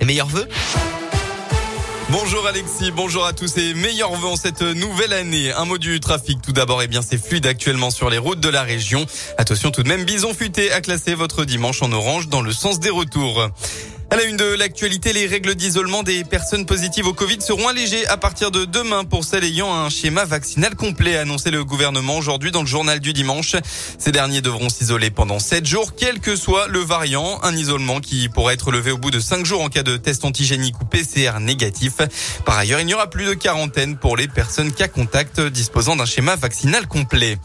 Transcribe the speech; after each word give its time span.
Et 0.00 0.04
meilleurs 0.04 0.28
vœux. 0.28 0.48
Bonjour 2.10 2.46
Alexis, 2.46 2.90
bonjour 2.90 3.24
à 3.24 3.32
tous 3.32 3.56
et 3.56 3.74
meilleurs 3.74 4.14
vœux 4.14 4.28
en 4.28 4.36
cette 4.36 4.62
nouvelle 4.62 5.12
année. 5.12 5.52
Un 5.52 5.64
mot 5.64 5.78
du 5.78 6.00
trafic 6.00 6.40
tout 6.42 6.52
d'abord, 6.52 6.82
et 6.82 6.84
eh 6.84 6.88
bien 6.88 7.02
c'est 7.02 7.18
fluide 7.18 7.46
actuellement 7.46 7.90
sur 7.90 8.10
les 8.10 8.18
routes 8.18 8.40
de 8.40 8.48
la 8.48 8.62
région. 8.62 9.06
Attention 9.38 9.70
tout 9.70 9.82
de 9.82 9.88
même, 9.88 10.04
Bison 10.04 10.34
Futé 10.34 10.70
a 10.70 10.80
classé 10.80 11.14
votre 11.14 11.44
dimanche 11.44 11.82
en 11.82 11.90
orange 11.92 12.28
dans 12.28 12.42
le 12.42 12.52
sens 12.52 12.78
des 12.78 12.90
retours. 12.90 13.48
À 14.14 14.16
la 14.16 14.26
une 14.26 14.36
de 14.36 14.44
l'actualité, 14.44 15.12
les 15.12 15.26
règles 15.26 15.56
d'isolement 15.56 16.04
des 16.04 16.22
personnes 16.22 16.66
positives 16.66 17.08
au 17.08 17.12
Covid 17.12 17.40
seront 17.40 17.66
allégées 17.66 18.06
à 18.06 18.16
partir 18.16 18.52
de 18.52 18.64
demain 18.64 19.02
pour 19.02 19.24
celles 19.24 19.42
ayant 19.42 19.74
un 19.74 19.90
schéma 19.90 20.24
vaccinal 20.24 20.76
complet, 20.76 21.16
a 21.16 21.22
annoncé 21.22 21.50
le 21.50 21.64
gouvernement 21.64 22.16
aujourd'hui 22.16 22.52
dans 22.52 22.60
le 22.60 22.68
journal 22.68 23.00
du 23.00 23.12
dimanche. 23.12 23.56
Ces 23.98 24.12
derniers 24.12 24.40
devront 24.40 24.68
s'isoler 24.68 25.10
pendant 25.10 25.40
7 25.40 25.66
jours, 25.66 25.96
quel 25.96 26.20
que 26.20 26.36
soit 26.36 26.68
le 26.68 26.78
variant. 26.78 27.40
Un 27.42 27.56
isolement 27.56 27.98
qui 27.98 28.28
pourrait 28.28 28.54
être 28.54 28.70
levé 28.70 28.92
au 28.92 28.98
bout 28.98 29.10
de 29.10 29.18
5 29.18 29.44
jours 29.44 29.62
en 29.62 29.68
cas 29.68 29.82
de 29.82 29.96
test 29.96 30.24
antigénique 30.24 30.80
ou 30.80 30.84
PCR 30.84 31.40
négatif. 31.40 31.94
Par 32.44 32.56
ailleurs, 32.56 32.78
il 32.78 32.86
n'y 32.86 32.94
aura 32.94 33.10
plus 33.10 33.24
de 33.24 33.34
quarantaine 33.34 33.96
pour 33.96 34.16
les 34.16 34.28
personnes 34.28 34.70
cas 34.70 34.86
contact 34.86 35.40
disposant 35.40 35.96
d'un 35.96 36.06
schéma 36.06 36.36
vaccinal 36.36 36.86
complet. 36.86 37.36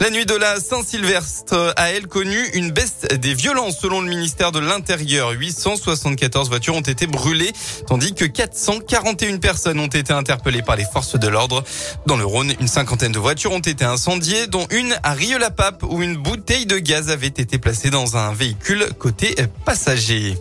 La 0.00 0.08
nuit 0.08 0.24
de 0.24 0.34
la 0.34 0.58
Saint-Sylvestre 0.60 1.74
a 1.76 1.90
elle 1.90 2.06
connu 2.06 2.42
une 2.54 2.70
baisse 2.70 3.02
des 3.20 3.34
violences 3.34 3.78
selon 3.80 4.00
le 4.00 4.08
ministère 4.08 4.50
de 4.50 4.58
l'Intérieur. 4.58 5.32
874 5.32 6.48
voitures 6.48 6.74
ont 6.74 6.80
été 6.80 7.06
brûlées, 7.06 7.52
tandis 7.86 8.14
que 8.14 8.24
441 8.24 9.36
personnes 9.36 9.78
ont 9.78 9.88
été 9.88 10.14
interpellées 10.14 10.62
par 10.62 10.76
les 10.76 10.86
forces 10.90 11.18
de 11.18 11.28
l'ordre. 11.28 11.62
Dans 12.06 12.16
le 12.16 12.24
Rhône, 12.24 12.54
une 12.60 12.66
cinquantaine 12.66 13.12
de 13.12 13.18
voitures 13.18 13.52
ont 13.52 13.58
été 13.58 13.84
incendiées, 13.84 14.46
dont 14.46 14.66
une 14.70 14.98
à 15.02 15.12
Rieux-la-Pape 15.12 15.82
où 15.82 16.00
une 16.00 16.16
bouteille 16.16 16.64
de 16.64 16.78
gaz 16.78 17.10
avait 17.10 17.26
été 17.26 17.58
placée 17.58 17.90
dans 17.90 18.16
un 18.16 18.32
véhicule 18.32 18.86
côté 18.98 19.34
passager. 19.66 20.38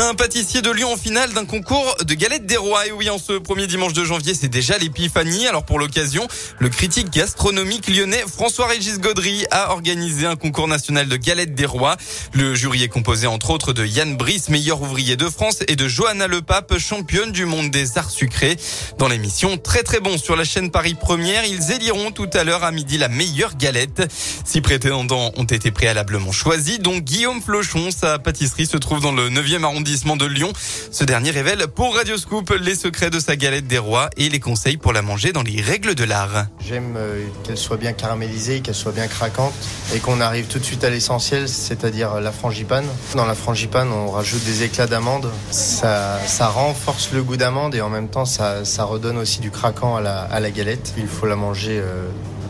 Un 0.00 0.14
pâtissier 0.14 0.62
de 0.62 0.70
Lyon 0.70 0.92
en 0.92 0.96
finale 0.96 1.32
d'un 1.32 1.44
concours 1.44 1.96
de 2.06 2.14
galettes 2.14 2.46
des 2.46 2.56
rois. 2.56 2.86
Et 2.86 2.92
oui, 2.92 3.10
en 3.10 3.18
ce 3.18 3.32
premier 3.32 3.66
dimanche 3.66 3.94
de 3.94 4.04
janvier, 4.04 4.32
c'est 4.32 4.46
déjà 4.46 4.78
l'épiphanie. 4.78 5.48
Alors 5.48 5.64
pour 5.64 5.80
l'occasion, 5.80 6.28
le 6.60 6.68
critique 6.68 7.10
gastronomique 7.10 7.88
lyonnais 7.88 8.22
François-Régis 8.32 9.00
Gaudry 9.00 9.44
a 9.50 9.72
organisé 9.72 10.24
un 10.24 10.36
concours 10.36 10.68
national 10.68 11.08
de 11.08 11.16
galettes 11.16 11.56
des 11.56 11.66
rois. 11.66 11.96
Le 12.32 12.54
jury 12.54 12.84
est 12.84 12.88
composé 12.88 13.26
entre 13.26 13.50
autres 13.50 13.72
de 13.72 13.84
Yann 13.84 14.16
Brice, 14.16 14.50
meilleur 14.50 14.80
ouvrier 14.80 15.16
de 15.16 15.28
France, 15.28 15.64
et 15.66 15.74
de 15.74 15.88
Johanna 15.88 16.28
Lepape, 16.28 16.78
championne 16.78 17.32
du 17.32 17.44
monde 17.44 17.72
des 17.72 17.98
arts 17.98 18.10
sucrés. 18.10 18.56
Dans 18.98 19.08
l'émission 19.08 19.58
Très 19.58 19.82
très 19.82 19.98
bon 19.98 20.16
sur 20.16 20.36
la 20.36 20.44
chaîne 20.44 20.70
Paris 20.70 20.94
Première, 20.94 21.44
ils 21.44 21.72
éliront 21.72 22.12
tout 22.12 22.30
à 22.34 22.44
l'heure 22.44 22.62
à 22.62 22.70
midi 22.70 22.98
la 22.98 23.08
meilleure 23.08 23.56
galette. 23.56 24.06
Six 24.44 24.60
prétendants 24.60 25.32
ont 25.36 25.44
été 25.44 25.72
préalablement 25.72 26.30
choisis, 26.30 26.78
dont 26.78 26.98
Guillaume 26.98 27.42
Flochon. 27.42 27.90
Sa 27.90 28.20
pâtisserie 28.20 28.66
se 28.66 28.76
trouve 28.76 29.00
dans 29.00 29.10
le 29.10 29.28
9e 29.28 29.64
arrondissement 29.64 29.87
de 29.88 30.26
Lyon. 30.26 30.52
Ce 30.90 31.02
dernier 31.02 31.30
révèle 31.30 31.66
pour 31.66 31.96
Radioscoop 31.96 32.50
les 32.60 32.74
secrets 32.74 33.08
de 33.08 33.18
sa 33.18 33.36
galette 33.36 33.66
des 33.66 33.78
rois 33.78 34.10
et 34.18 34.28
les 34.28 34.38
conseils 34.38 34.76
pour 34.76 34.92
la 34.92 35.00
manger 35.00 35.32
dans 35.32 35.42
les 35.42 35.62
règles 35.62 35.94
de 35.94 36.04
l'art. 36.04 36.46
J'aime 36.60 36.94
euh, 36.98 37.24
qu'elle 37.42 37.56
soit 37.56 37.78
bien 37.78 37.94
caramélisée, 37.94 38.60
qu'elle 38.60 38.74
soit 38.74 38.92
bien 38.92 39.06
craquante 39.06 39.54
et 39.94 39.98
qu'on 40.00 40.20
arrive 40.20 40.46
tout 40.46 40.58
de 40.58 40.64
suite 40.64 40.84
à 40.84 40.90
l'essentiel, 40.90 41.48
c'est-à-dire 41.48 42.20
la 42.20 42.32
frangipane. 42.32 42.84
Dans 43.14 43.24
la 43.24 43.34
frangipane, 43.34 43.90
on 43.90 44.10
rajoute 44.10 44.44
des 44.44 44.62
éclats 44.62 44.86
d'amande. 44.86 45.30
Ça, 45.50 46.18
renforce 46.40 47.10
le 47.12 47.22
goût 47.22 47.38
d'amande 47.38 47.74
et 47.74 47.80
en 47.80 47.88
même 47.88 48.08
temps, 48.08 48.26
ça, 48.26 48.62
redonne 48.80 49.16
aussi 49.16 49.40
du 49.40 49.50
craquant 49.50 49.96
à 49.96 50.02
la, 50.02 50.20
à 50.20 50.38
la 50.38 50.50
galette. 50.50 50.92
Il 50.98 51.08
faut 51.08 51.26
la 51.26 51.36
manger 51.36 51.80
euh, 51.82 52.08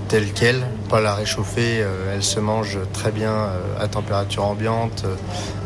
telle 0.08 0.32
qu'elle, 0.32 0.66
pas 0.88 1.00
la 1.00 1.14
réchauffer. 1.14 1.80
Euh, 1.82 2.14
elle 2.14 2.22
se 2.22 2.40
mange 2.40 2.78
très 2.92 3.12
bien 3.12 3.32
euh, 3.32 3.60
à 3.78 3.88
température 3.88 4.44
ambiante. 4.44 5.04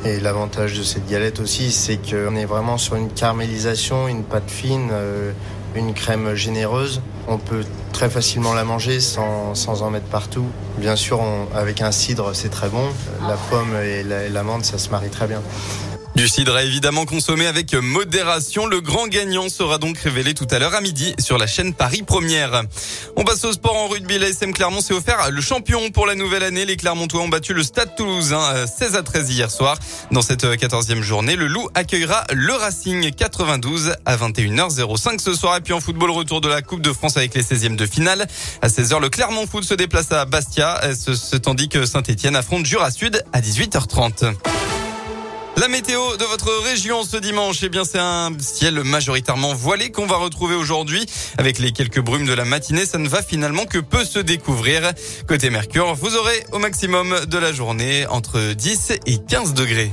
Et 0.05 0.21
l'avantage 0.21 0.77
de 0.77 0.83
cette 0.83 1.09
galette 1.09 1.41
aussi, 1.41 1.71
c'est 1.71 1.97
qu'on 1.97 2.35
est 2.35 2.45
vraiment 2.45 2.77
sur 2.77 2.97
une 2.97 3.09
caramélisation, 3.09 4.09
une 4.09 4.25
pâte 4.25 4.51
fine, 4.51 4.91
euh, 4.93 5.33
une 5.75 5.95
crème 5.95 6.35
généreuse. 6.35 7.01
On 7.29 7.39
peut 7.39 7.65
très 7.93 8.11
facilement 8.11 8.53
la 8.53 8.65
manger 8.65 9.01
sans 9.01 9.83
en 9.83 9.91
mettre 9.91 10.07
partout. 10.07 10.47
Bien 10.77 10.97
sûr, 10.97 11.23
avec 11.55 11.81
un 11.81 11.93
cidre, 11.93 12.35
c'est 12.35 12.51
très 12.51 12.69
bon. 12.69 12.85
La 13.29 13.37
pomme 13.49 13.77
et 13.77 14.03
l'amande, 14.03 14.65
ça 14.65 14.77
se 14.77 14.91
marie 14.91 15.09
très 15.09 15.29
bien. 15.29 15.41
Du 16.15 16.29
cidre 16.29 16.59
évidemment 16.59 17.07
consommé 17.07 17.47
avec 17.47 17.73
modération. 17.75 18.67
Le 18.67 18.81
grand 18.81 19.09
gagnant 19.09 19.49
sera 19.49 19.79
donc 19.79 19.99
révélé 19.99 20.35
tout 20.35 20.47
à 20.51 20.59
l'heure 20.59 20.75
à 20.75 20.83
midi 20.83 21.15
sur 21.19 21.39
la 21.39 21.47
chaîne 21.47 21.73
Paris 21.73 22.03
Première. 22.03 22.63
On 23.17 23.25
passe 23.25 23.45
au 23.45 23.53
sport 23.53 23.77
en 23.77 23.89
rugby. 23.89 24.19
La 24.19 24.29
SM 24.29 24.53
Clermont 24.53 24.83
s'est 24.83 24.93
offert 24.93 25.31
le 25.31 25.41
champion 25.41 25.91
pour 25.91 26.07
la 26.07 26.15
nouvelle 26.15 26.43
année. 26.43 26.67
Les 26.67 26.77
Clermontois 26.77 27.23
ont 27.23 27.29
battu 27.29 27.55
le 27.55 27.63
Stade 27.63 27.97
Toulousain 27.97 28.67
16 28.67 28.95
à 28.95 29.03
13 29.03 29.31
hier 29.31 29.51
soir. 29.51 29.79
Dans 30.11 30.23
cette 30.23 30.45
14e 30.45 31.01
journée, 31.01 31.35
le 31.35 31.47
Loup 31.47 31.69
accueillera 31.75 32.25
le 32.33 32.53
Racing 32.53 33.11
92 33.11 33.95
à 34.05 34.17
21h05 34.17 35.19
ce 35.19 35.35
soir. 35.35 35.57
Et 35.57 35.61
puis 35.63 35.73
en 35.73 35.81
football, 35.81 36.11
retour 36.11 36.43
de 36.43 36.49
la 36.49 36.61
Coupe 36.61 36.83
de 36.83 36.93
France 36.93 37.17
avec 37.17 37.35
les 37.35 37.43
16e 37.43 37.75
de 37.75 37.87
finale. 37.87 38.27
À 38.61 38.69
16h, 38.69 39.01
le 39.01 39.09
Clermont 39.09 39.47
Foot 39.47 39.65
se 39.65 39.75
déplace 39.75 40.13
à 40.13 40.27
Bastia, 40.27 40.79
tandis 41.43 41.71
que 41.71 41.87
Saint-Etienne 41.87 42.37
affronte 42.37 42.67
Jura 42.67 42.91
Sud 42.91 43.25
à 43.33 43.41
18h30. 43.41 44.35
La 45.63 45.69
météo 45.69 46.17
de 46.17 46.25
votre 46.25 46.53
région 46.65 47.05
ce 47.05 47.17
dimanche, 47.17 47.59
eh 47.63 47.69
bien 47.69 47.85
c'est 47.85 48.01
un 48.01 48.33
ciel 48.41 48.83
majoritairement 48.83 49.55
voilé 49.55 49.93
qu'on 49.93 50.07
va 50.07 50.17
retrouver 50.17 50.57
aujourd'hui. 50.57 51.07
Avec 51.39 51.61
les 51.61 51.71
quelques 51.71 52.01
brumes 52.01 52.27
de 52.27 52.33
la 52.33 52.45
matinée, 52.45 52.85
ça 52.85 52.99
ne 52.99 53.09
va 53.09 53.23
finalement 53.23 53.65
que 53.65 53.79
peu 53.79 54.05
se 54.05 54.19
découvrir. 54.19 54.91
Côté 55.29 55.51
Mercure, 55.51 55.95
vous 55.95 56.17
aurez 56.17 56.45
au 56.51 56.59
maximum 56.59 57.27
de 57.27 57.39
la 57.39 57.53
journée 57.53 58.09
entre 58.09 58.55
10 58.55 58.95
et 59.07 59.19
15 59.19 59.55
degrés. 59.55 59.93